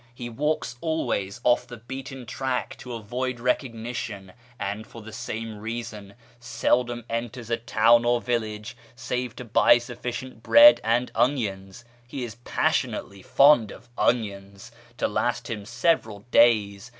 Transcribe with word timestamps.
He 0.15 0.29
walks 0.29 0.77
always 0.81 1.39
off 1.43 1.67
the 1.67 1.77
beaten 1.77 2.25
track 2.25 2.75
to 2.79 2.95
avoid 2.95 3.39
recognition, 3.39 4.33
and, 4.59 4.87
for 4.87 5.03
the 5.03 5.13
same 5.13 5.59
reason, 5.59 6.15
seldom 6.39 7.05
enters 7.07 7.51
a 7.51 7.57
town 7.57 8.03
or 8.03 8.19
village 8.19 8.75
save 8.95 9.35
to 9.35 9.45
buy 9.45 9.77
sufficient 9.77 10.41
bread 10.41 10.81
and 10.83 11.11
onions 11.13 11.85
(he 12.07 12.23
is 12.23 12.33
passionately 12.33 13.21
fond 13.21 13.69
of 13.69 13.89
onions) 13.95 14.71
to 14.97 15.07
last 15.07 15.51
him 15.51 15.65
several 15.67 16.21
days. 16.31 16.89